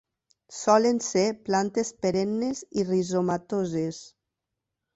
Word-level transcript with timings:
Solen 0.59 1.01
ser 1.07 1.25
plantes 1.49 1.93
perennes 2.07 2.63
i 2.81 2.87
rizomatoses. 2.89 4.05